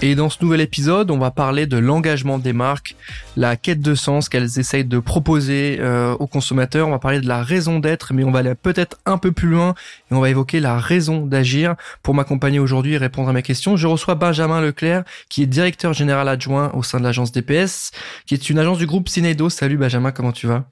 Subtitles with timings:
[0.00, 2.94] Et dans ce nouvel épisode, on va parler de l'engagement des marques,
[3.36, 6.86] la quête de sens qu'elles essayent de proposer euh, aux consommateurs.
[6.86, 9.48] On va parler de la raison d'être, mais on va aller peut-être un peu plus
[9.48, 9.74] loin
[10.10, 11.74] et on va évoquer la raison d'agir.
[12.04, 15.94] Pour m'accompagner aujourd'hui et répondre à mes questions, je reçois Benjamin Leclerc, qui est directeur
[15.94, 17.90] général adjoint au sein de l'agence DPS,
[18.24, 19.50] qui est une agence du groupe Cinedo.
[19.50, 20.64] Salut Benjamin, comment tu vas?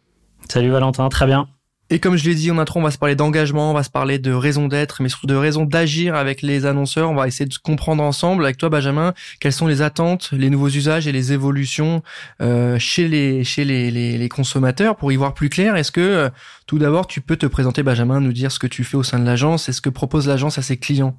[0.49, 1.49] Salut Valentin, très bien.
[1.89, 3.91] Et comme je l'ai dit en intro, on va se parler d'engagement, on va se
[3.91, 7.09] parler de raison d'être, mais surtout de raison d'agir avec les annonceurs.
[7.11, 10.69] On va essayer de comprendre ensemble avec toi, Benjamin, quelles sont les attentes, les nouveaux
[10.69, 12.03] usages et les évolutions
[12.41, 14.97] euh, chez les chez les, les, consommateurs?
[14.97, 15.77] Pour y voir plus clair.
[15.77, 16.29] Est-ce que euh,
[16.67, 19.21] tout d'abord, tu peux te présenter, Benjamin, nous dire ce que tu fais au sein
[19.21, 21.17] de l'agence et ce que propose l'agence à ses clients?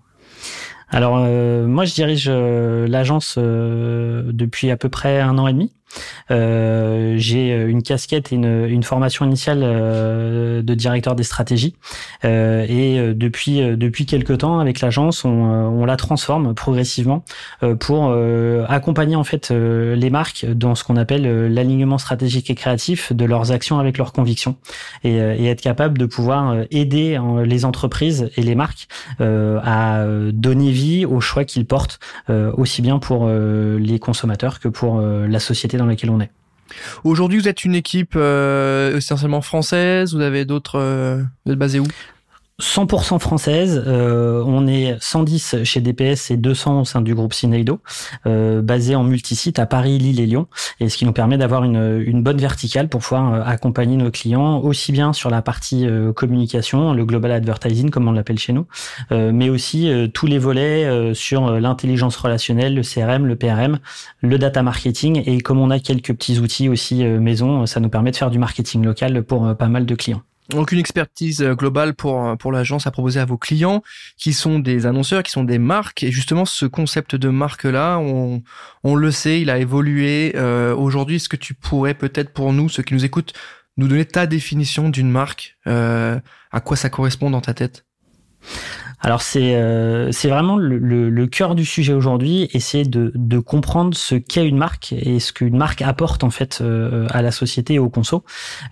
[0.89, 5.71] Alors euh, moi je dirige l'agence depuis à peu près un an et demi.
[6.31, 11.75] Euh, j'ai euh, une casquette et une, une formation initiale euh, de directeur des stratégies.
[12.23, 17.23] Et depuis depuis quelques temps, avec l'agence, on, on, la transforme progressivement
[17.79, 18.13] pour
[18.67, 23.51] accompagner en fait les marques dans ce qu'on appelle l'alignement stratégique et créatif de leurs
[23.51, 24.57] actions avec leurs convictions
[25.03, 28.87] et, et être capable de pouvoir aider les entreprises et les marques
[29.19, 35.39] à donner vie aux choix qu'ils portent aussi bien pour les consommateurs que pour la
[35.39, 36.31] société dans laquelle on est.
[37.03, 40.13] Aujourd'hui, vous êtes une équipe euh, essentiellement française.
[40.13, 40.79] Vous avez d'autres.
[40.79, 41.87] Euh, vous êtes basé où?
[42.61, 43.83] 100% française.
[43.85, 47.79] Euh, on est 110 chez DPS et 200 au sein du groupe Cineido,
[48.25, 50.47] euh, basé en multisite à Paris, Lille et Lyon,
[50.79, 54.59] et ce qui nous permet d'avoir une, bonne verticale pour pouvoir euh, accompagner nos clients
[54.59, 58.65] aussi bien sur la partie euh, communication, le global advertising comme on l'appelle chez nous,
[59.11, 63.79] mais aussi tous les volets sur l'intelligence relationnelle, le CRM, le PRM,
[64.21, 68.11] le data marketing, et comme on a quelques petits outils aussi maison, ça nous permet
[68.11, 70.21] de faire du marketing local pour pas mal de clients.
[70.49, 73.83] Donc une expertise euh, globale pour euh, pour l'agence à proposer à vos clients
[74.15, 77.97] qui sont des annonceurs, qui sont des marques et justement ce concept de marque là,
[77.97, 78.41] on
[78.83, 80.33] on le sait, il a évolué.
[80.35, 83.33] Euh, Aujourd'hui, est-ce que tu pourrais peut-être pour nous, ceux qui nous écoutent,
[83.77, 86.19] nous donner ta définition d'une marque, euh,
[86.51, 87.85] à quoi ça correspond dans ta tête?
[88.99, 94.15] Alors c'est euh, vraiment le, le, cœur du sujet aujourd'hui, essayer de, de comprendre ce
[94.15, 97.79] qu'est une marque et ce qu'une marque apporte en fait euh, à la société et
[97.79, 98.23] au conso.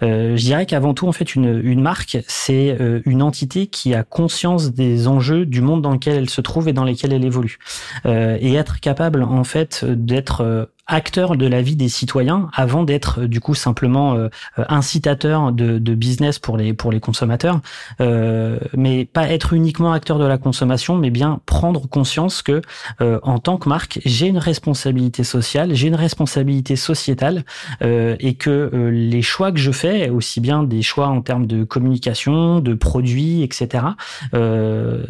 [0.02, 3.94] Euh, je dirais qu'avant tout en fait une, une marque c'est euh, une entité qui
[3.94, 7.26] a conscience des enjeux du monde dans lequel elle se trouve et dans lesquels elle
[7.26, 7.60] évolue
[8.06, 13.40] et être capable en fait d'être acteur de la vie des citoyens avant d'être du
[13.40, 14.30] coup simplement euh,
[14.70, 17.62] incitateur de, business pour les pour les consommateurs,
[18.02, 22.62] euh, mais pas être uniquement acteur de la consommation, mais bien prendre conscience que
[23.02, 27.44] euh, en tant que marque, j'ai une responsabilité sociale, j'ai une responsabilité sociétale
[27.82, 31.48] euh, et que euh, les choix que je fais, aussi bien des choix en termes
[31.48, 33.86] de communication, de produits, etc.,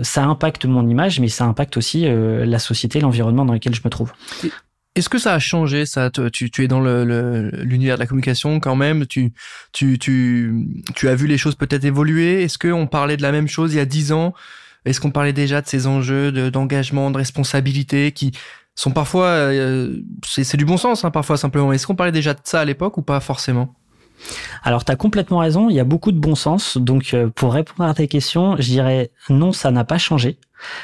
[0.01, 3.89] ça impacte mon image, mais ça impacte aussi la société, l'environnement dans lequel je me
[3.89, 4.11] trouve.
[4.95, 6.09] Est-ce que ça a changé ça?
[6.09, 9.05] Tu, tu es dans l'univers de la communication quand même.
[9.05, 9.33] Tu,
[9.73, 10.53] tu, tu,
[10.95, 12.43] tu as vu les choses peut-être évoluer?
[12.43, 14.33] Est-ce qu'on parlait de la même chose il y a dix ans?
[14.85, 18.31] Est-ce qu'on parlait déjà de ces enjeux d'engagement, de, responsabilité qui
[18.75, 21.73] sont parfois, euh, c'est du bon sens hein, parfois simplement.
[21.73, 23.73] Est-ce qu'on parlait déjà de ça à l'époque ou pas forcément?
[24.63, 26.77] Alors, tu as complètement raison, il y a beaucoup de bon sens.
[26.77, 30.37] Donc, euh, pour répondre à tes questions, je dirais non, ça n'a pas changé.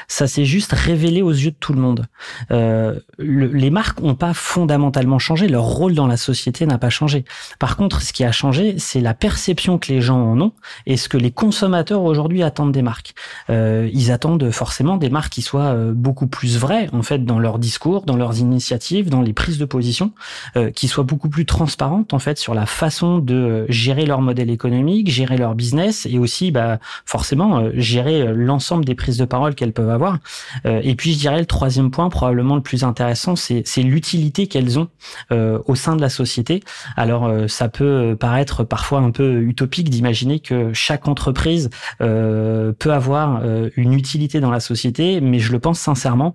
[0.08, 2.06] Ça s'est juste révélé aux yeux de tout le monde.
[2.50, 7.24] Euh, les marques n'ont pas fondamentalement changé, leur rôle dans la société n'a pas changé.
[7.58, 10.52] Par contre, ce qui a changé, c'est la perception que les gens en ont
[10.86, 13.14] et ce que les consommateurs aujourd'hui attendent des marques.
[13.50, 17.38] Euh, ils attendent forcément des marques qui soient euh, beaucoup plus vraies en fait dans
[17.38, 20.12] leur discours, dans leurs initiatives, dans les prises de position,
[20.56, 24.50] euh, qui soient beaucoup plus transparentes en fait sur la façon de gérer leur modèle
[24.50, 29.54] économique, gérer leur business et aussi bah, forcément euh, gérer l'ensemble des prises de parole
[29.54, 30.18] qu'elles peuvent avoir.
[30.66, 34.78] Euh, et puis je dirais le troisième point, probablement le plus intéressant, c'est l'utilité qu'elles
[34.78, 34.88] ont
[35.32, 36.62] euh, au sein de la société.
[36.96, 43.42] Alors euh, ça peut paraître parfois un peu utopique d'imaginer que chaque entreprise peut avoir
[43.76, 46.32] une utilité dans la société, mais je le pense sincèrement.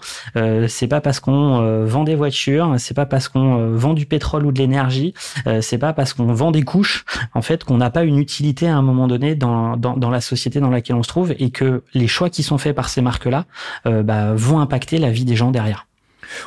[0.68, 4.51] c'est pas parce qu'on vend des voitures, c'est pas parce qu'on vend du pétrole ou
[4.51, 5.13] de l'énergie,
[5.62, 8.75] c'est pas parce qu'on vend des couches en fait qu'on n'a pas une utilité à
[8.75, 12.07] un moment donné dans, dans, la société dans laquelle on se trouve et que les
[12.07, 13.46] choix qui sont faits par ces marques là
[13.86, 15.88] euh, bah, vont impacter la vie des gens derrière.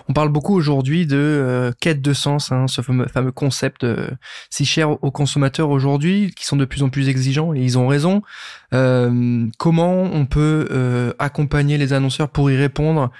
[0.09, 4.11] On parle beaucoup aujourd'hui de euh, quête de sens, hein, ce fameux, concept euh,
[4.51, 7.89] si cher aux consommateurs aujourd'hui, qui sont de plus en plus exigeants et ils ont
[7.89, 8.23] raison.
[8.71, 13.11] comment on peut accompagner les annonceurs pour y répondre?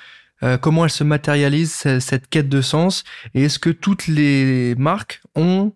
[0.63, 3.05] Comment elle se matérialise cette quête de sens?
[3.35, 5.73] Et est-ce que toutes les marques ont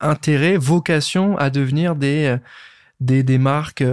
[0.00, 2.36] intérêt, vocation à devenir des
[3.00, 3.84] des, des marques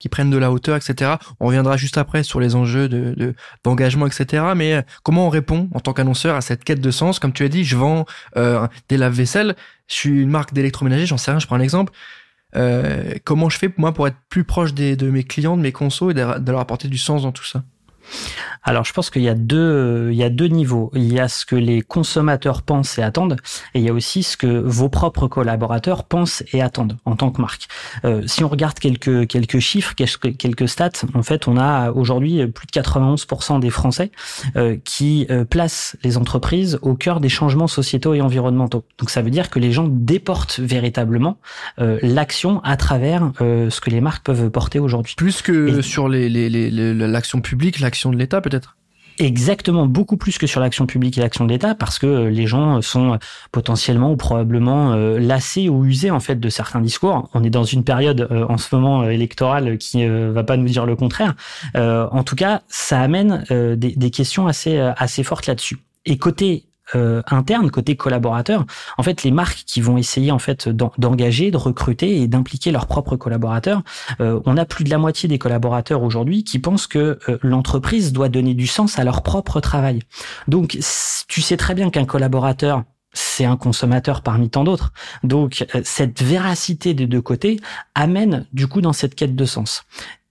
[0.00, 1.12] qui prennent de la hauteur, etc.
[1.38, 4.42] On reviendra juste après sur les enjeux de d'engagement, etc.
[4.56, 7.20] Mais euh, comment on répond en tant qu'annonceur à cette quête de sens?
[7.20, 8.06] Comme tu as dit, je vends
[8.36, 9.54] euh, des lave-vaisselle,
[9.86, 11.92] je suis une marque d'électroménager, j'en sais rien, je prends un exemple.
[12.56, 15.70] Euh, comment je fais moi pour être plus proche des, de mes clients, de mes
[15.70, 17.62] consos et de, de leur apporter du sens dans tout ça?
[18.62, 20.90] Alors, je pense qu'il y a deux, il y a deux niveaux.
[20.94, 23.36] Il y a ce que les consommateurs pensent et attendent,
[23.74, 27.30] et il y a aussi ce que vos propres collaborateurs pensent et attendent en tant
[27.30, 27.68] que marque.
[28.04, 32.66] Euh, si on regarde quelques quelques chiffres, quelques stats, en fait, on a aujourd'hui plus
[32.66, 34.10] de 91% des Français
[34.56, 38.84] euh, qui euh, placent les entreprises au cœur des changements sociétaux et environnementaux.
[38.98, 41.38] Donc, ça veut dire que les gens déportent véritablement
[41.78, 45.14] euh, l'action à travers euh, ce que les marques peuvent porter aujourd'hui.
[45.16, 48.76] Plus que sur les l'action les, publique, l'action de l'État peut-être?
[49.20, 52.46] Exactement, beaucoup plus que sur l'action publique et l'action de l'État, parce que euh, les
[52.46, 53.18] gens sont
[53.52, 57.28] potentiellement ou probablement euh, lassés ou usés en fait de certains discours.
[57.34, 60.86] On est dans une période euh, en ce moment électorale qui va pas nous dire
[60.86, 61.34] le contraire.
[61.74, 65.78] en tout cas, ça amène des questions assez assez fortes là-dessus.
[66.06, 66.64] Et côté
[66.94, 68.64] euh, interne, côté collaborateur,
[68.98, 72.86] en fait, les marques qui vont essayer en fait d'engager, de recruter et d'impliquer leurs
[72.86, 73.82] propres collaborateurs,
[74.20, 78.12] euh, on a plus de la moitié des collaborateurs aujourd'hui qui pensent que euh, l'entreprise
[78.12, 80.00] doit donner du sens à leur propre travail.
[80.48, 80.78] Donc,
[81.28, 84.92] tu sais très bien qu'un collaborateur c'est un consommateur parmi tant d'autres.
[85.24, 87.58] Donc cette véracité des deux côtés
[87.96, 89.84] amène du coup dans cette quête de sens.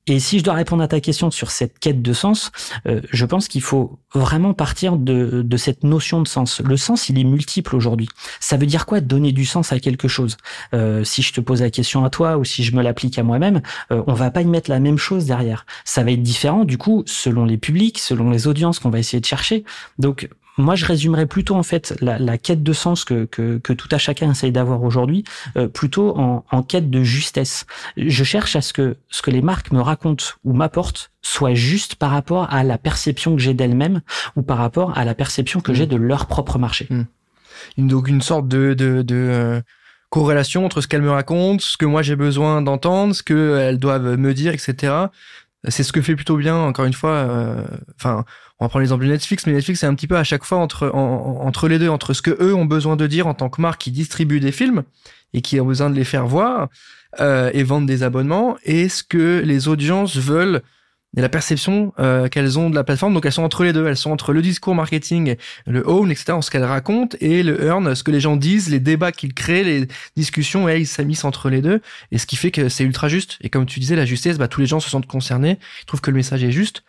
[0.10, 2.52] Et si je dois répondre à ta question sur cette quête de sens,
[2.88, 6.62] euh, je pense qu'il faut vraiment partir de, cette notion de sens.
[6.62, 8.10] Le sens, il est multiple aujourd'hui.
[8.40, 10.38] Ça veut dire quoi donner du sens à quelque chose?
[10.74, 13.24] Euh, Si je te pose la question à toi ou si je me l'applique à
[13.24, 13.62] moi-même,
[13.92, 15.68] euh, on va pas y mettre la même chose derrière.
[15.86, 19.22] Ça va être différent du coup selon les publics, selon les audiences qu'on va essayer
[19.22, 19.64] de chercher.
[20.00, 20.28] Donc
[20.60, 23.88] moi, je résumerais plutôt en fait la, la quête de sens que, que, que, tout
[23.92, 25.24] à chacun essaye d'avoir aujourd'hui,
[25.58, 27.66] euh, plutôt en, en, quête de justesse.
[27.98, 31.96] Je cherche à ce que ce que les marques me racontent ou m'apportent soit juste
[31.96, 34.02] par rapport à la perception que j'ai d'elles-mêmes
[34.36, 35.90] ou par rapport à la perception que j'ai mmh.
[35.90, 36.88] de leur propre marché.
[36.90, 37.04] Mmh.
[37.78, 39.62] Donc une sorte de, de, de euh,
[40.10, 44.18] corrélation entre ce qu'elles me racontent, ce que moi j'ai besoin d'entendre, ce qu'elles doivent
[44.18, 44.94] me dire, etc.
[45.68, 47.12] C'est ce que fait plutôt bien, encore une fois.
[47.12, 47.64] Euh,
[47.96, 48.24] enfin,
[48.60, 50.58] on va prendre l'exemple de Netflix, mais Netflix c'est un petit peu à chaque fois
[50.58, 53.62] entre entre les deux, entre ce que eux ont besoin de dire en tant que
[53.62, 54.84] marque qui distribue des films
[55.34, 56.70] et qui ont besoin de les faire voir
[57.20, 60.62] euh, et vendre des abonnements, et ce que les audiences veulent
[61.18, 63.14] et la perception euh, qu'elles ont de la plateforme.
[63.14, 65.36] Donc elles sont entre les deux, elles sont entre le discours marketing,
[65.66, 68.80] le own, etc., ce qu'elles racontent, et le earn, ce que les gens disent, les
[68.80, 72.52] débats qu'ils créent, les discussions, et ils s'amissent entre les deux, et ce qui fait
[72.52, 73.38] que c'est ultra juste.
[73.42, 76.02] Et comme tu disais, la justesse, bah, tous les gens se sentent concernés, ils trouvent
[76.02, 76.84] que le message est juste.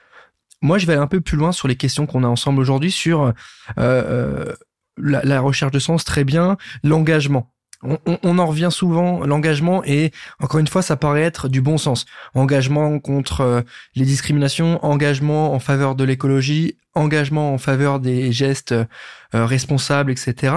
[0.62, 2.90] Moi, je vais aller un peu plus loin sur les questions qu'on a ensemble aujourd'hui
[2.90, 3.32] sur euh,
[3.78, 4.54] euh
[5.02, 7.50] la recherche de sens, très bien, l'engagement
[7.82, 12.04] on, en revient souvent, l'engagement et encore une fois, ça paraît être du bon sens.
[12.34, 13.62] Engagement contre euh,
[13.94, 18.84] les discriminations, engagement en faveur de l'écologie, engagement en faveur des gestes euh,
[19.32, 20.54] responsables, etc.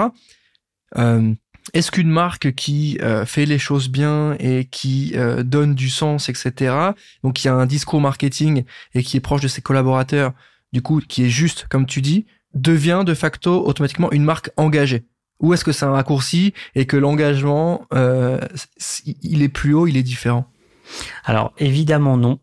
[0.97, 1.33] Euh,
[1.73, 5.15] est-ce qu'une marque qui fait les choses bien et qui
[5.45, 6.75] donne du sens, etc.,
[7.23, 10.33] donc qui a un discours marketing et qui est proche de ses collaborateurs,
[10.73, 15.06] du coup, qui est juste, comme tu dis, devient de facto automatiquement une marque engagée?
[15.40, 18.40] Ou est-ce que c'est un raccourci et que l'engagement, euh,
[19.21, 20.45] il est plus haut, il est différent?
[21.25, 22.40] Alors évidemment non.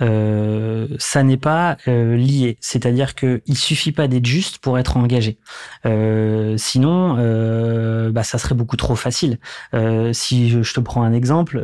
[0.00, 4.96] Euh, ça n'est pas euh, lié, c'est-à-dire que il suffit pas d'être juste pour être
[4.96, 5.38] engagé.
[5.86, 9.38] Euh, sinon, euh, bah, ça serait beaucoup trop facile.
[9.74, 11.58] Euh, si je, je, te prends un exemple,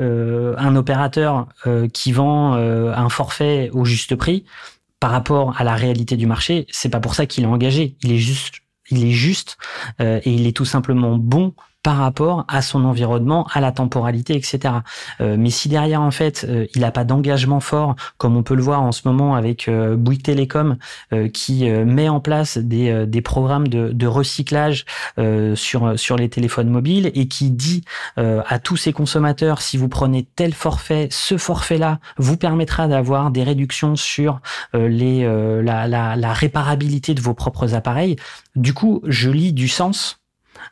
[0.59, 1.49] un opérateur
[1.93, 4.45] qui vend un forfait au juste prix
[5.01, 7.97] par rapport à la réalité du marché, c'est pas pour ça qu'il est engagé.
[8.03, 9.57] Il est juste il est juste
[10.01, 14.35] euh, et il est tout simplement bon par rapport à son environnement, à la temporalité,
[14.35, 14.77] etc.
[15.21, 18.55] Euh, mais si derrière en fait euh, il n'a pas d'engagement fort, comme on peut
[18.55, 20.79] le voir en ce moment avec euh, Bouygues Télécom,
[21.13, 24.87] euh, qui met en place des, programmes de, recyclage
[25.55, 27.85] sur les téléphones mobiles et qui dit
[28.17, 33.43] à tous ses consommateurs si vous prenez tel forfait, ce forfait-là vous permettra d'avoir des
[33.43, 34.41] réductions sur
[34.73, 38.17] la, la, la réparabilité de vos propres appareils.
[38.57, 40.24] Du coup, je lis du sens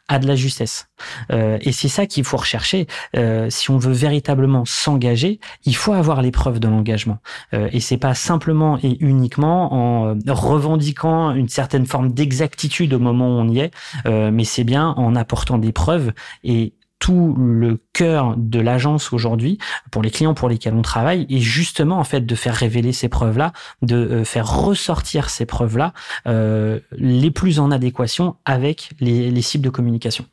[0.09, 0.89] à de la justesse.
[1.31, 2.87] Euh, et c'est ça qu'il faut rechercher.
[3.17, 7.19] Euh, si on veut véritablement s'engager, il faut avoir l'épreuve de l'engagement.
[7.55, 12.99] Euh, et c'est pas simplement et uniquement en euh, revendiquant une certaine forme d'exactitude au
[12.99, 13.71] moment où on y est,
[14.07, 16.13] euh, mais c'est bien en apportant des preuves
[16.45, 19.59] et tout le cœur de l'agence aujourd'hui
[19.91, 23.09] pour les clients pour lesquels on travaille est justement en fait de faire révéler ces
[23.09, 25.95] preuves là de euh, faire ressortir ces preuves là
[26.29, 30.27] euh, les plus en adéquation avec les, les cibles de communication.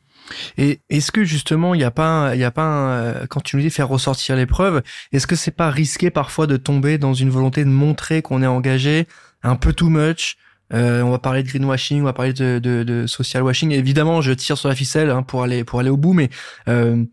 [0.59, 3.55] Et est-ce que justement il n'y a pas, il y a pas, euh, quand tu
[3.55, 7.15] nous dis faire ressortir les preuves, est-ce que c'est pas risqué parfois de tomber dans
[7.15, 9.07] une volonté de montrer qu'on est engagé
[9.41, 10.38] un peu too much
[10.73, 13.71] euh, on va parler de greenwashing, on va parler de, de, de social washing.
[13.71, 16.29] Évidemment, je tire sur la ficelle hein, pour aller pour aller au bout, mais
[16.67, 17.03] euh,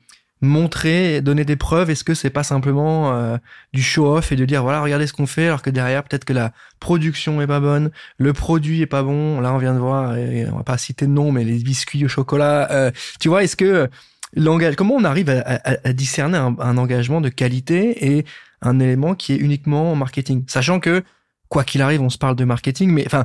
[0.42, 3.38] montrer, donner des preuves, est-ce que c'est pas simplement euh,
[3.72, 6.34] du show-off et de dire voilà regardez ce qu'on fait alors que derrière peut-être que
[6.34, 9.40] la production est pas bonne, le produit est pas bon.
[9.40, 12.04] Là on vient de voir, et on va pas citer de nom, mais les biscuits
[12.04, 12.70] au chocolat.
[12.70, 13.88] Euh, tu vois, est-ce que
[14.34, 18.26] l'engagement, comment on arrive à, à, discerner un, un, engagement de qualité et
[18.60, 21.02] un élément qui est uniquement marketing, sachant que
[21.48, 23.24] quoi qu'il arrive, on se parle de marketing, mais enfin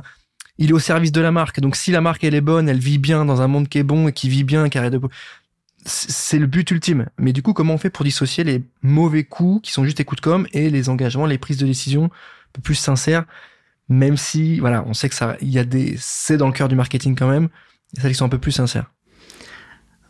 [0.58, 1.60] il est au service de la marque.
[1.60, 3.82] Donc si la marque elle est bonne, elle vit bien dans un monde qui est
[3.82, 5.00] bon et qui vit bien, qui arrête de
[5.84, 7.08] c'est le but ultime.
[7.18, 10.04] Mais du coup, comment on fait pour dissocier les mauvais coups qui sont juste des
[10.04, 13.24] coups de com et les engagements, les prises de décision un peu plus sincères,
[13.88, 16.68] même si, voilà, on sait que ça, il y a des, c'est dans le cœur
[16.68, 17.48] du marketing quand même,
[18.00, 18.90] ça qui sont un peu plus sincères.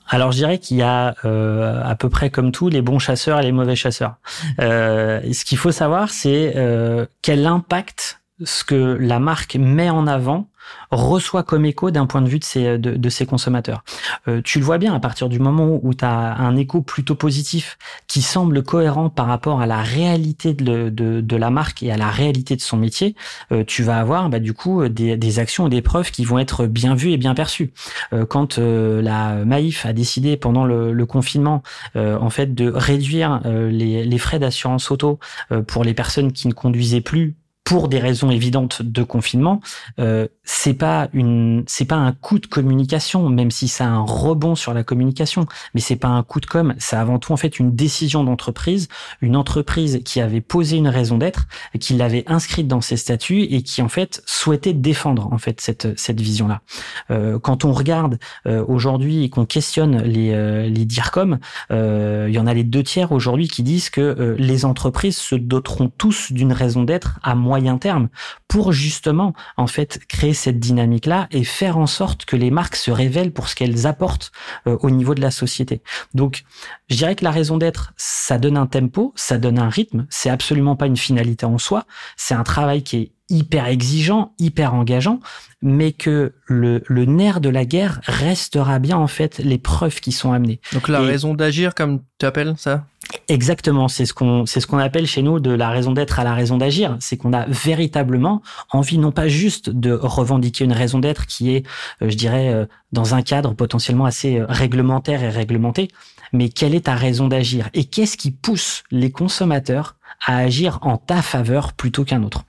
[0.09, 3.41] Alors je dirais qu'il y a euh, à peu près comme tout les bons chasseurs
[3.41, 4.17] et les mauvais chasseurs.
[4.61, 10.07] Euh, ce qu'il faut savoir, c'est euh, quel impact ce que la marque met en
[10.07, 10.49] avant
[10.91, 13.83] reçoit comme écho d'un point de vue de ses, de, ses consommateurs.
[14.29, 17.15] Euh, tu le vois bien à partir du moment où tu as un écho plutôt
[17.15, 21.91] positif qui semble cohérent par rapport à la réalité de, de, de la marque et
[21.91, 23.17] à la réalité de son métier,
[23.53, 26.39] euh, tu vas avoir bah, du coup des, des actions et des preuves qui vont
[26.39, 27.73] être bien vues et bien perçues.
[28.13, 31.63] Euh, quand la Maïf a décidé pendant le, le confinement
[31.95, 35.19] en fait de réduire les, les frais d'assurance auto
[35.67, 39.61] pour les personnes qui ne conduisaient plus pour des raisons évidentes de confinement,
[39.99, 44.01] euh, c'est pas une, c'est pas un coup de communication, même si ça a un
[44.05, 47.37] rebond sur la communication, mais c'est pas un coup de com, c'est avant tout en
[47.37, 48.89] fait une décision d'entreprise,
[49.21, 51.47] une entreprise qui avait posé une raison d'être,
[51.79, 55.99] qui l'avait inscrite dans ses statuts et qui en fait souhaitait défendre en fait cette
[55.99, 56.63] cette vision là.
[57.11, 61.39] Euh, quand on regarde euh, aujourd'hui et qu'on questionne les euh, les dircom,
[61.71, 65.17] euh, il y en a les deux tiers aujourd'hui qui disent que euh, les entreprises
[65.17, 68.09] se doteront tous d'une raison d'être à moyen terme
[68.49, 72.77] pour justement en fait créer cette dynamique là et faire en sorte que les marques
[72.77, 74.33] se révèlent pour ce qu'elles apportent
[74.67, 75.83] euh, au niveau de la société.
[76.15, 76.45] Donc
[76.89, 80.31] je dirais que la raison d'être ça donne un tempo, ça donne un rythme, c'est
[80.31, 81.85] absolument pas une finalité en soi,
[82.17, 85.21] c'est un travail qui est hyper exigeant, hyper engageant,
[85.61, 90.13] mais que le, le nerf de la guerre restera bien en fait les preuves qui
[90.13, 90.61] sont amenées.
[90.73, 92.87] Donc la raison d'agir, comme tu appelles ça?
[93.29, 96.25] Exactement, c'est ce qu'on c'est ce qu'on appelle chez nous de la raison d'être à
[96.25, 96.97] la raison d'agir.
[97.01, 101.67] C'est qu'on a véritablement envie non pas juste de revendiquer une raison d'être qui est,
[102.03, 105.89] euh, je dirais, euh, dans un cadre potentiellement assez euh, réglementaire et réglementé,
[106.33, 110.97] mais quelle est ta raison d'agir et qu'est-ce qui pousse les consommateurs à agir en
[110.97, 112.45] ta faveur plutôt qu'un autre?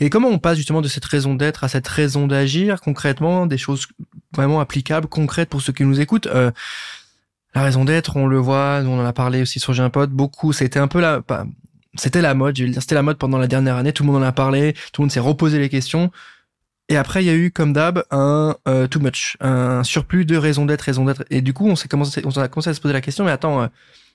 [0.00, 3.58] Et comment on passe justement de cette raison d'être à cette raison d'agir concrètement, des
[3.58, 3.86] choses
[4.34, 6.28] vraiment applicables, concrètes pour ceux qui nous écoutent
[7.56, 10.78] La raison d'être, on le voit, on en a parlé aussi sur Gimpod, beaucoup, c'était
[10.78, 11.22] un peu la...
[11.94, 14.12] C'était la mode, je veux dire, c'était la mode pendant la dernière année, tout le
[14.12, 16.10] monde en a parlé, tout le monde s'est reposé les questions.
[16.90, 20.36] Et après, il y a eu, comme d'hab, un euh, too much, un surplus de
[20.36, 21.24] raison d'être, raison d'être.
[21.30, 23.30] Et du coup, on s'est commencé, on a commencé à se poser la question, mais
[23.30, 23.68] attends, euh,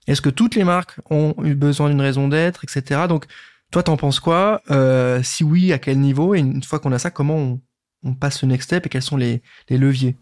[0.06, 3.08] est-ce que toutes les marques ont eu besoin d'une raison d'être, etc.
[3.10, 3.26] Donc,
[3.72, 4.62] toi, t'en penses quoi?
[4.70, 6.36] Euh, Si oui, à quel niveau?
[6.36, 7.60] Et une fois qu'on a ça, comment on,
[8.04, 10.16] on, passe le next step et quels sont les, les leviers?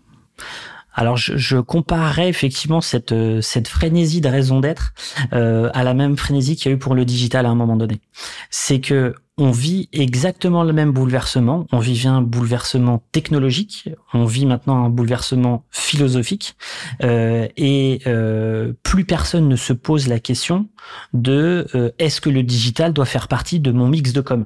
[0.94, 4.94] Alors je, je, comparerais effectivement cette cette frénésie de raison d'être
[5.34, 7.76] euh, à la même frénésie qu'il y a eu pour le digital à un moment
[7.76, 8.02] donné.
[8.50, 11.66] C'est que on vit exactement le même bouleversement.
[11.72, 16.58] On vivait un bouleversement technologique, on vit maintenant un bouleversement philosophique,
[17.04, 20.68] euh, et euh, plus personne ne se pose la question
[21.14, 24.46] de euh, est-ce que le digital doit faire partie de mon mix de com.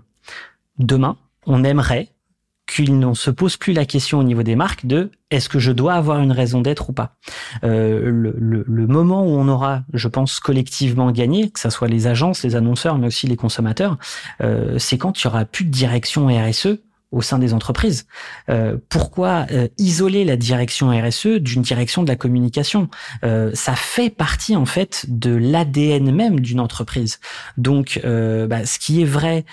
[0.77, 2.12] Demain, on aimerait
[2.73, 5.71] qu'il ne se pose plus la question au niveau des marques de est-ce que je
[5.71, 7.15] dois avoir une raison d'être ou pas.
[7.63, 12.43] Euh, le, moment où on aura, je pense, collectivement gagné, que ce soit les agences,
[12.43, 13.97] les annonceurs, mais aussi les consommateurs,
[14.41, 16.79] euh, c'est quand il y aura plus de direction RSE
[17.13, 18.05] au sein des entreprises.
[18.49, 22.89] Euh, pourquoi euh, isoler la direction RSE d'une direction de la communication?
[23.23, 27.19] Euh, Ça fait partie en fait de l'ADN même d'une entreprise.
[27.57, 29.45] Donc, euh, bah, ce qui est vrai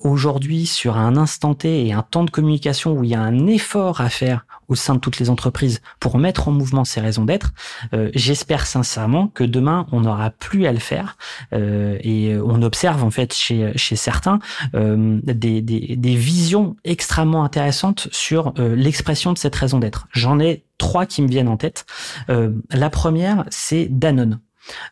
[0.00, 3.46] aujourd'hui sur un instant T et un temps de communication où il y a un
[3.46, 7.24] effort à faire au sein de toutes les entreprises pour mettre en mouvement ces raisons
[7.24, 7.52] d'être,
[7.92, 11.16] euh, j'espère sincèrement que demain on n'aura plus à le faire
[11.52, 14.38] et on observe en fait chez chez certains
[14.72, 20.08] des, des, des visions extrêmement intéressantes sur l'expression de cette raison d'être.
[20.12, 21.84] J'en ai trois qui me viennent en tête.
[22.28, 24.40] la première, c'est Danone.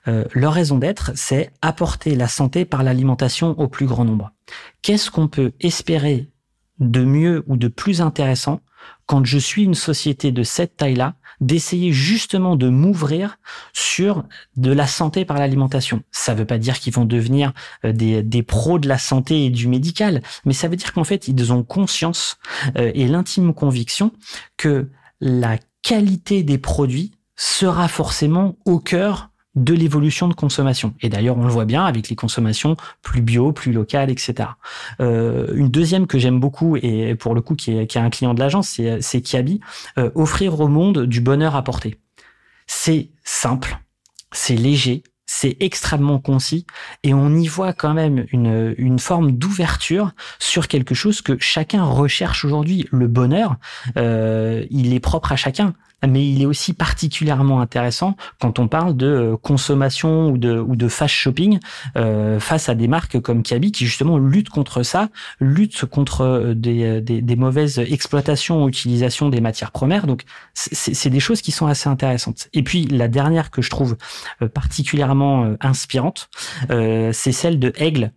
[0.07, 4.33] leur raison d'être, c'est apporter la santé par l'alimentation au plus grand nombre.
[4.83, 6.29] Qu'est-ce qu'on peut espérer
[6.81, 8.61] de mieux ou de plus intéressant
[9.11, 13.39] quand je suis une société de cette taille-là, d'essayer justement de m'ouvrir
[13.73, 14.23] sur
[14.57, 16.05] de la santé par l'alimentation.
[16.13, 17.53] Ça ne veut pas dire qu'ils vont devenir
[17.85, 21.03] euh, des, des, pros de la santé et du médical, mais ça veut dire qu'en
[21.03, 22.39] fait, ils ont conscience
[22.77, 24.13] euh, et l'intime conviction
[24.57, 24.89] que
[25.21, 30.95] la qualité des produits sera forcément au cœur de l'évolution de consommation.
[31.01, 34.51] Et d'ailleurs, on le voit bien avec les consommations plus bio, plus locales, etc.
[35.01, 38.11] Euh, une deuxième que j'aime beaucoup, et pour le coup qui est, qui est un
[38.11, 39.61] client de l'agence, c'est, Kiabi,
[39.99, 41.99] euh, offrir au monde du bonheur à porter.
[42.67, 43.79] C'est simple,
[44.31, 46.67] c'est léger, c'est extrêmement concis
[47.05, 51.85] et on y voit quand même une, une forme d'ouverture sur quelque chose que chacun
[51.85, 52.89] recherche aujourd'hui.
[52.91, 53.57] Le bonheur,
[53.97, 55.75] euh, il est propre à chacun
[56.07, 60.77] mais il est aussi particulièrement intéressant quand on parle de euh, consommation ou de, ou
[60.77, 61.59] de fast shopping
[61.97, 65.09] euh, face à des marques comme Kaby qui justement luttent contre ça,
[65.41, 70.07] luttent contre euh, des, des, des mauvaises exploitations ou utilisations des matières premières.
[70.07, 72.49] Donc c'est des choses qui sont assez intéressantes.
[72.53, 73.97] Et puis la dernière que je trouve
[74.43, 76.29] euh, particulièrement inspirante,
[76.71, 78.13] euh, c'est celle de Aigle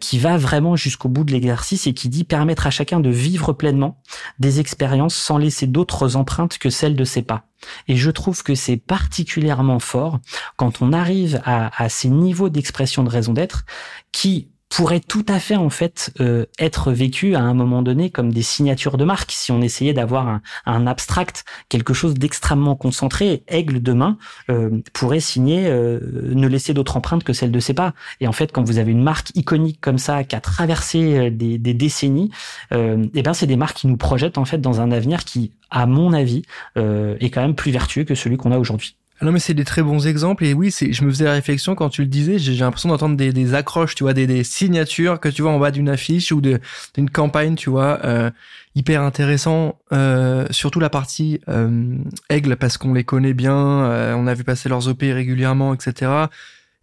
[0.00, 3.52] qui va vraiment jusqu'au bout de l'exercice et qui dit permettre à chacun de vivre
[3.52, 4.00] pleinement
[4.38, 7.44] des expériences sans laisser d'autres empreintes que celles de ses pas.
[7.88, 10.20] Et je trouve que c'est particulièrement fort
[10.56, 13.64] quand on arrive à, à ces niveaux d'expression de raison d'être
[14.12, 18.32] qui pourrait tout à fait en fait euh, être vécu à un moment donné comme
[18.32, 23.42] des signatures de marque si on essayait d'avoir un, un, abstract quelque chose d'extrêmement concentré
[23.48, 24.18] aigle demain
[24.50, 26.00] euh, pourrait signer euh,
[26.34, 28.92] ne laisser d'autres empreintes que celle de ses pas et en fait quand vous avez
[28.92, 32.30] une marque iconique comme ça qui a traversé euh, des, décennies
[32.72, 35.52] et eh ben c'est des marques qui nous projettent en fait dans un avenir qui
[35.70, 36.42] à mon avis
[36.76, 39.64] est quand même plus vertueux que celui qu'on a aujourd'hui ah non mais c'est des
[39.64, 40.44] très bons exemples.
[40.44, 43.16] Et oui c'est je me faisais la réflexion quand tu le disais j'ai l'impression d'entendre
[43.16, 47.10] des, accroches tu vois des, signatures que tu vois en bas d'une affiche ou d'une
[47.10, 48.30] campagne tu vois euh,
[48.74, 51.96] hyper intéressant euh, surtout la partie euh,
[52.30, 56.26] aigle parce qu'on les connaît bien euh, on a vu passer leurs op régulièrement etc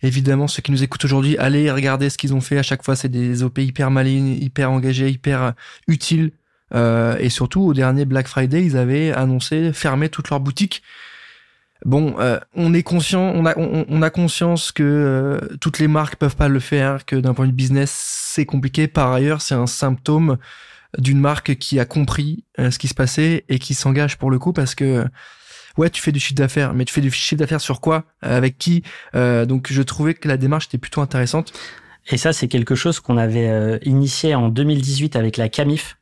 [0.01, 2.57] évidemment ceux qui nous écoutent aujourd'hui allez regarder ce qu'ils ont fait.
[2.57, 5.53] À chaque fois c'est des op hyper malines hyper engagés hyper
[5.88, 6.31] utiles.
[6.73, 10.81] Euh, et surtout au dernier Black Friday ils avaient annoncé fermer toutes leurs boutiques
[11.83, 16.15] Bon, euh, on est conscient, on a, on, a conscience que euh, toutes les marques
[16.15, 18.88] peuvent pas le faire, que d'un point de vue business, c'est compliqué.
[18.88, 20.38] Par ailleurs, c'est un symptôme
[20.97, 24.39] d'une marque qui a compris euh, ce qui se passait et qui s'engage pour le
[24.39, 25.05] coup parce que
[25.77, 28.57] ouais, tu fais du chiffre d'affaires, mais tu fais du chiffre d'affaires sur quoi, avec
[28.57, 28.83] qui
[29.13, 31.51] Donc, je trouvais que la démarche était plutôt intéressante.
[32.07, 35.97] Et ça, c'est quelque chose qu'on avait initié en 2018 avec la Camif.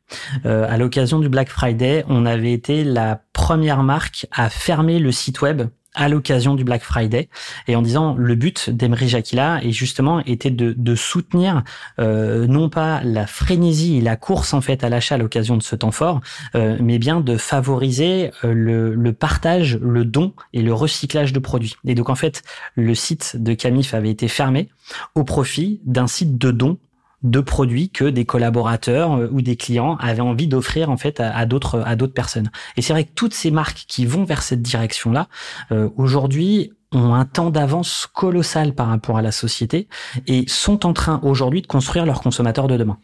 [0.45, 5.11] Euh, à l'occasion du Black Friday, on avait été la première marque à fermer le
[5.11, 5.63] site web
[5.95, 7.29] à l'occasion du Black Friday
[7.67, 11.63] et en disant le but d'Emery Jacquila est justement était de, de soutenir
[11.99, 15.63] euh, non pas la frénésie et la course en fait à l'achat à l'occasion de
[15.63, 16.21] ce temps fort
[16.55, 21.39] euh, mais bien de favoriser euh, le, le, partage le don et le recyclage de
[21.39, 21.75] produits.
[21.85, 22.43] Et donc en fait
[22.75, 24.69] le site de Camif avait été fermé
[25.15, 26.77] au profit d'un site de dons
[27.23, 31.45] de produits que des collaborateurs euh, ou des clients avaient envie d'offrir en fait à,
[31.45, 32.51] d'autres à d'autres personnes.
[32.77, 35.27] Et c'est vrai que toutes ces marques qui vont vers cette direction-là
[35.71, 39.87] euh, aujourd'hui ont un temps d'avance colossal par rapport à la société
[40.27, 42.97] et sont en train aujourd'hui de construire leurs consommateurs de demain.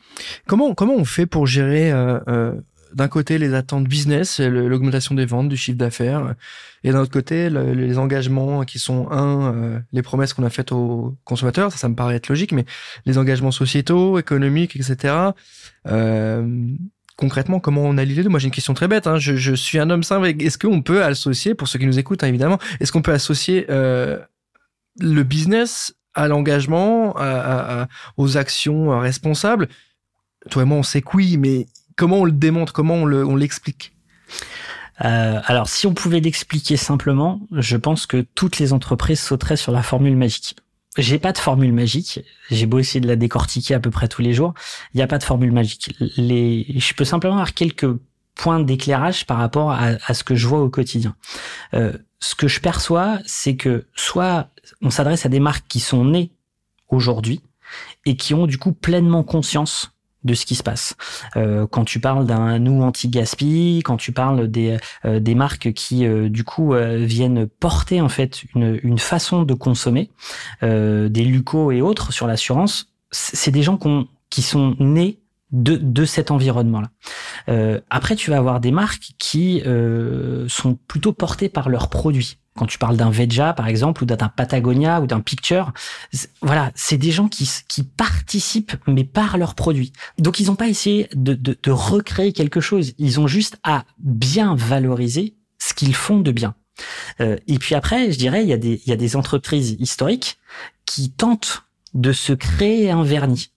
[0.48, 2.54] Comment comment on fait pour gérer euh, euh
[2.94, 6.36] d'un côté les attentes business, l'augmentation des ventes, du chiffre d'affaires,
[6.84, 10.72] et d'un autre côté les engagements qui sont un, euh, les promesses qu'on a faites
[10.72, 12.66] aux consommateurs, ça, ça me paraît être logique, mais
[13.06, 15.14] les engagements sociétaux, économiques, etc.
[15.88, 16.68] Euh,
[17.16, 18.30] concrètement, comment on allie les deux?
[18.30, 19.08] Moi, j'ai une question très bête.
[19.08, 19.18] Hein.
[19.18, 20.28] Je, je, suis un homme simple.
[20.40, 23.66] Est-ce qu'on peut associer, pour ceux qui nous écoutent, hein, évidemment, est-ce qu'on peut associer
[23.70, 24.20] euh,
[25.00, 29.68] le business à l'engagement, à, à, aux actions responsables?
[30.50, 31.68] Toi et moi, on sait que oui, mais
[32.00, 33.94] comment on le démontre, comment on l'explique
[35.06, 39.72] euh, alors, si on pouvait l'expliquer simplement, je pense que toutes les entreprises sauteraient sur
[39.72, 40.58] la formule magique.
[40.98, 42.20] J'ai pas de formule magique.
[42.52, 44.54] J'ai beau essayer de la décortiquer à peu près tous les jours,
[44.94, 45.96] il n'y a pas de formule magique.
[46.18, 47.88] Les, je peux simplement avoir quelques
[48.36, 51.16] points d'éclairage par rapport à, ce que je vois au quotidien.
[51.74, 54.50] Euh, ce que je perçois, c'est que soit
[54.82, 56.34] on s'adresse à des marques qui sont nées
[56.90, 57.42] aujourd'hui
[58.06, 60.96] et qui ont du coup pleinement conscience de ce qui se passe.
[61.38, 66.06] Euh, quand tu parles d'un nous anti-gaspi, quand tu parles des, euh, des marques qui
[66.06, 70.12] euh, du coup viennent porter en fait une, façon de consommer,
[70.62, 73.80] des Luco et autres sur l'assurance, c'est des gens
[74.30, 75.20] qui sont nés
[75.52, 76.90] de, de cet environnement-là.
[77.90, 79.64] après, tu vas avoir des marques qui
[80.48, 82.38] sont plutôt portées par leurs produits.
[82.60, 85.72] Quand tu parles d'un Veja, par exemple, ou d'un Patagonia ou d'un Picture,
[86.42, 89.94] voilà, c'est des gens qui, qui participent, mais par leurs produits.
[90.18, 92.92] Donc, ils n'ont pas essayé de, de, de recréer quelque chose.
[92.98, 96.54] Ils ont juste à bien valoriser ce qu'ils font de bien.
[97.22, 100.38] Euh, et puis après, je dirais, il y, a des, y a des entreprises historiques
[100.86, 103.52] qui tentent de se créer un vernis.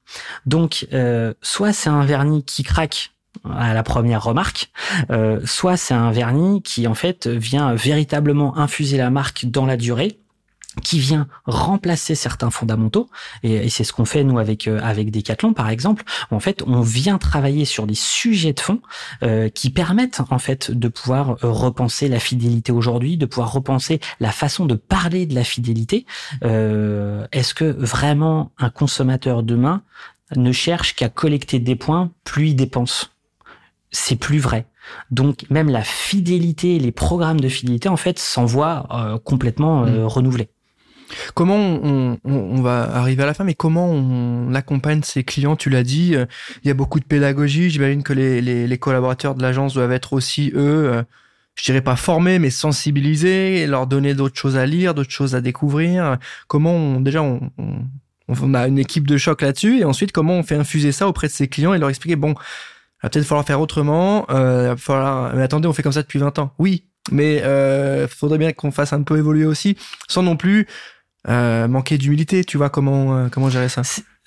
[0.47, 3.12] Donc, euh, soit c'est un vernis qui craque
[3.49, 4.71] à la première remarque,
[5.11, 9.77] euh, soit c'est un vernis qui en fait vient véritablement infuser la marque dans la
[9.77, 10.19] durée
[10.83, 13.11] qui vient remplacer certains fondamentaux
[13.43, 16.81] et, c'est ce qu'on fait nous avec euh, avec Decathlon par exemple en fait on
[16.81, 18.81] vient travailler sur des sujets de fond
[19.23, 24.01] euh, qui permettent en fait de pouvoir euh, repenser la fidélité aujourd'hui de pouvoir repenser
[24.21, 26.07] la façon de parler de la fidélité.
[26.43, 29.83] Est-ce que vraiment un consommateur demain
[30.37, 33.12] ne cherche qu'à collecter des points plus il dépense?
[33.93, 34.67] C'est plus vrai
[35.11, 40.05] donc même la fidélité, les programmes de fidélité en fait s'envoient complètement mmh.
[40.07, 40.49] renouvelés.
[41.35, 45.57] Comment on, on, va arriver à la fin, mais comment on accompagne ses clients?
[45.57, 46.25] Tu l'as dit, euh,
[46.65, 47.69] il y a beaucoup de pédagogie.
[47.69, 51.03] J'imagine que les, les, les, collaborateurs de l'agence doivent être aussi, eux, euh,
[51.55, 55.43] je dirais pas formés, mais sensibilisés, leur donner d'autres choses à lire, d'autres choses à
[55.43, 56.17] découvrir.
[56.49, 57.51] Comment on, déjà on,
[58.29, 61.27] on a une équipe de choc là-dessus, et ensuite comment on fait infuser ça auprès
[61.27, 62.35] de ses clients et leur expliquer, bon,
[63.03, 66.19] va peut-être falloir faire autrement, euh, va falloir, mais attendez, on fait comme ça depuis
[66.19, 66.55] 20 ans.
[66.59, 69.77] Oui, mais euh, faudrait bien qu'on fasse un peu évoluer aussi,
[70.09, 70.67] sans non plus
[71.29, 73.83] euh, manquer d'humilité, tu vois comment euh, comment gérer ça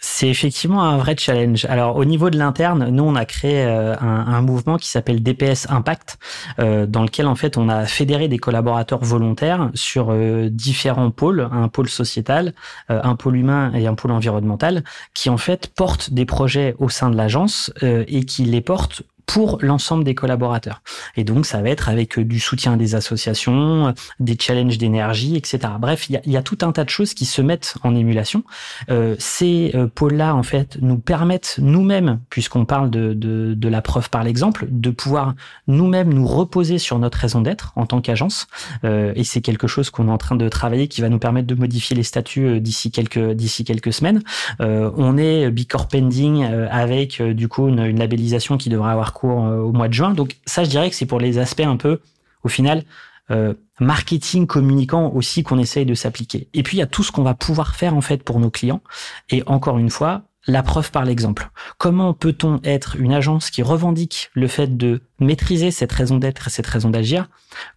[0.07, 1.65] c'est effectivement un vrai challenge.
[1.65, 5.23] Alors au niveau de l'interne, nous on a créé euh, un, un, mouvement qui s'appelle
[5.23, 6.19] DPS Impact,
[6.59, 10.13] dans lequel en fait on a fédéré des collaborateurs volontaires sur
[10.49, 12.53] différents pôles, un pôle sociétal,
[12.89, 17.09] un pôle humain et un pôle environnemental, qui en fait portent des projets au sein
[17.09, 20.81] de l'agence et qui les portent pour l'ensemble des collaborateurs.
[21.15, 25.59] Et donc, ça va être avec euh, du soutien des associations, des challenges d'énergie, etc.
[25.79, 27.95] Bref, il y a, y a, tout un tas de choses qui se mettent en
[27.95, 28.43] émulation.
[28.89, 33.81] Euh, ces euh, pôles-là, en fait, nous permettent nous-mêmes, puisqu'on parle de, de, de, la
[33.81, 35.33] preuve par l'exemple, de pouvoir
[35.67, 38.47] nous-mêmes nous reposer sur notre raison d'être en tant qu'agence.
[38.83, 41.47] Euh, et c'est quelque chose qu'on est en train de travailler, qui va nous permettre
[41.47, 44.21] de modifier les statuts euh, d'ici quelques d'ici quelques semaines.
[44.59, 49.87] on est Bicorp Pending avec du coup une labellisation qui devrait avoir euh, au mois
[49.87, 50.13] de juin.
[50.13, 52.01] Donc ça, je dirais que c'est pour les aspects un peu,
[52.43, 52.83] au final,
[53.31, 56.47] euh, marketing communicant aussi qu'on essaye de s'appliquer.
[56.53, 58.49] Et puis il y a tout ce qu'on va pouvoir faire en fait pour nos
[58.49, 58.81] clients.
[59.29, 61.49] Et encore une fois, la preuve par l'exemple.
[61.77, 66.49] Comment peut-on être une agence qui revendique le fait de maîtriser cette raison d'être et
[66.49, 67.29] cette raison d'agir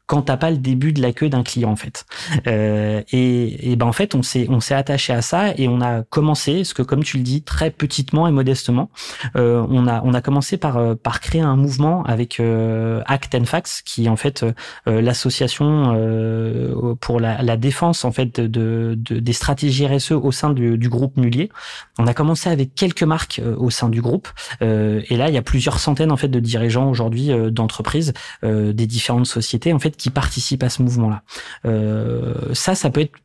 [0.09, 2.07] quand t'as pas le début de la queue d'un client en fait.
[2.47, 5.83] Euh, et, et, ben en fait on s'est on s'est attaché à ça et on
[5.83, 8.91] a commencé, ce que comme tu le dis très petitement et modestement,
[9.37, 13.35] euh, on a on a commencé par euh, par créer un mouvement avec euh, Act
[13.35, 14.45] and Fax qui est en fait
[14.89, 20.33] euh, l'association euh, pour la, la, défense en fait de, de, des stratégies RSE au
[20.33, 21.51] sein du, du groupe Mulier.
[21.99, 24.29] On a commencé avec quelques marques au sein du groupe
[24.61, 28.13] et là il y a plusieurs centaines en fait de dirigeants aujourd'hui d'entreprises
[28.43, 31.23] des différentes sociétés en fait qui participent à ce mouvement-là.
[31.67, 33.17] Euh, ça, ça peut être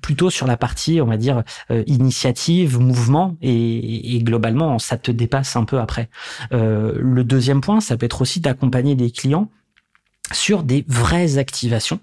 [0.00, 5.10] plutôt sur la partie, on va dire, euh, initiative, mouvement, et, et, globalement, ça te
[5.10, 6.08] dépasse un peu après.
[6.52, 9.50] Euh, le deuxième point, ça peut être aussi d'accompagner des clients
[10.32, 12.00] sur des vraies activations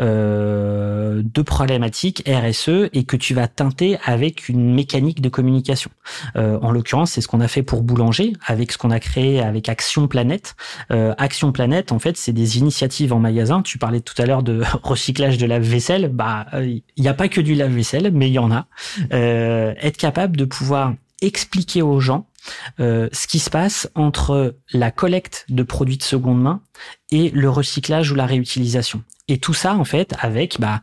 [0.00, 5.90] euh, de problématiques RSE et que tu vas teinter avec une mécanique de communication.
[6.36, 9.40] Euh, en l'occurrence, c'est ce qu'on a fait pour Boulanger avec ce qu'on a créé
[9.40, 10.56] avec Action Planète.
[10.90, 13.62] Euh, Action Planète, en fait, c'est des initiatives en magasin.
[13.62, 16.08] Tu parlais tout à l'heure de recyclage de lave-vaisselle.
[16.08, 18.66] Bah, il n'y a pas que du lave-vaisselle, mais il y en a.
[19.10, 22.26] être capable de pouvoir expliquer aux gens
[22.78, 26.62] euh, ce qui se passe entre la collecte de produits de seconde main
[27.10, 29.02] et le recyclage ou la réutilisation.
[29.28, 30.82] Et tout ça, en fait, avec bah,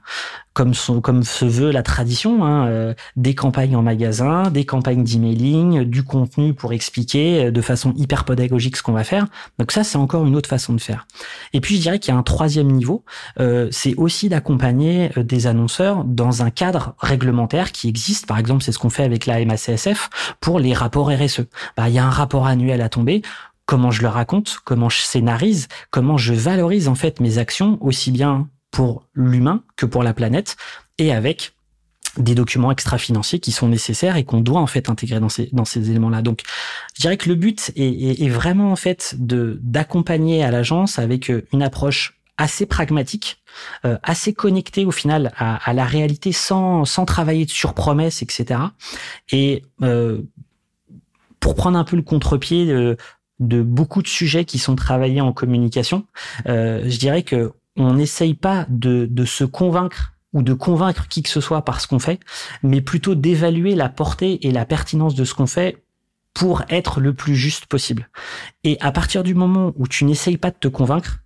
[0.53, 6.03] comme, se veut la tradition, hein, euh, des campagnes en magasin, des campagnes d'emailing, du
[6.03, 9.27] contenu pour expliquer euh, de façon hyper pédagogique ce qu'on va faire.
[9.59, 11.07] Donc ça, c'est encore une autre façon de faire.
[11.51, 13.03] Et puis je dirais qu'il y a un troisième niveau,
[13.71, 18.25] c'est aussi d'accompagner des annonceurs dans un cadre réglementaire qui existe.
[18.25, 21.46] Par exemple, c'est ce qu'on fait avec la MACSF pour les rapports RSE.
[21.75, 23.21] Bah, il y a un rapport annuel à tomber
[23.65, 28.11] comment je le raconte, comment je scénarise, comment je valorise en fait mes actions aussi
[28.11, 30.55] bien pour l'humain que pour la planète
[30.97, 31.53] et avec
[32.17, 35.65] des documents extra-financiers qui sont nécessaires et qu'on doit en fait intégrer dans ces dans
[35.65, 36.21] ces éléments-là.
[36.21, 36.41] Donc,
[36.95, 41.45] je dirais que le but est, vraiment en fait de d'accompagner à l'agence avec euh,
[41.53, 43.41] une approche assez pragmatique,
[43.85, 48.59] euh, assez connectée au final à, à, la réalité sans sans travailler sur promesses, etc.
[49.31, 50.21] Et euh,
[51.39, 52.95] pour prendre un peu le contre-pied,
[53.39, 56.05] de beaucoup de sujets qui sont travaillés en communication.
[56.47, 61.29] Euh, je dirais que on n'essaye pas de, se convaincre ou de convaincre qui que
[61.29, 62.19] ce soit par ce qu'on fait,
[62.63, 65.83] mais plutôt d'évaluer la portée et la pertinence de ce qu'on fait
[66.33, 68.09] pour être le plus juste possible.
[68.63, 71.19] Et à partir du moment où tu n'essayes pas de te convaincre,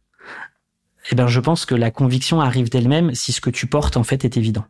[1.09, 4.03] eh ben, je pense que la conviction arrive d'elle-même si ce que tu portes, en
[4.03, 4.65] fait, est évident.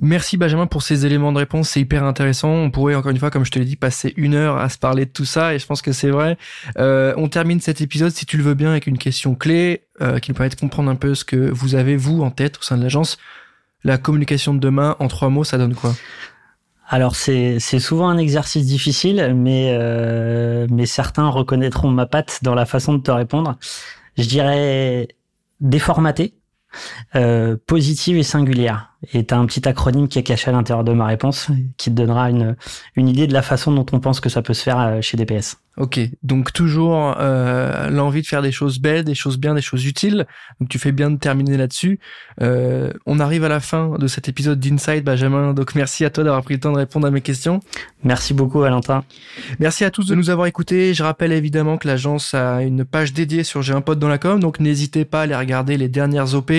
[0.00, 2.50] Merci Benjamin pour ces éléments de réponse, c'est hyper intéressant.
[2.50, 4.78] On pourrait encore une fois, comme je te l'ai dit, passer une heure à se
[4.78, 6.38] parler de tout ça et je pense que c'est vrai.
[6.78, 10.20] Euh, on termine cet épisode, si tu le veux bien, avec une question clé euh,
[10.20, 12.62] qui nous permet de comprendre un peu ce que vous avez vous en tête au
[12.62, 13.18] sein de l'agence.
[13.82, 15.94] La communication de demain, en trois mots, ça donne quoi?
[16.88, 22.64] Alors c'est souvent un exercice difficile, mais euh, mais certains reconnaîtront ma patte dans la
[22.64, 23.58] façon de te répondre.
[24.16, 25.08] Je dirais
[25.60, 26.37] déformaté,
[27.16, 28.94] euh, positive et singulière.
[29.12, 31.94] Et tu un petit acronyme qui est caché à l'intérieur de ma réponse qui te
[31.94, 32.56] donnera une,
[32.96, 35.16] une idée de la façon dont on pense que ça peut se faire euh, chez
[35.16, 35.58] DPS.
[35.78, 39.86] Ok, donc toujours euh, l'envie de faire des choses belles, des choses bien, des choses
[39.86, 40.26] utiles.
[40.58, 42.00] Donc tu fais bien de terminer là-dessus.
[42.42, 45.54] Euh, on arrive à la fin de cet épisode d'Inside, Benjamin.
[45.54, 47.60] Donc merci à toi d'avoir pris le temps de répondre à mes questions.
[48.02, 49.04] Merci beaucoup, Valentin.
[49.60, 50.94] Merci à tous de nous avoir écoutés.
[50.94, 54.18] Je rappelle évidemment que l'agence a une page dédiée sur J'ai un pote dans la
[54.18, 56.50] com, donc n'hésitez pas à aller regarder les dernières OP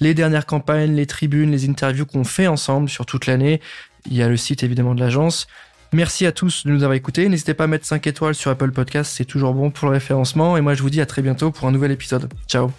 [0.00, 3.60] les dernières campagnes, les tribunes, les interviews qu'on fait ensemble sur toute l'année.
[4.06, 5.48] Il y a le site évidemment de l'agence.
[5.92, 7.28] Merci à tous de nous avoir écoutés.
[7.28, 10.56] N'hésitez pas à mettre 5 étoiles sur Apple Podcast, c'est toujours bon pour le référencement.
[10.56, 12.32] Et moi, je vous dis à très bientôt pour un nouvel épisode.
[12.46, 12.70] Ciao